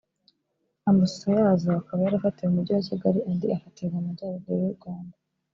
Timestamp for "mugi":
2.57-2.71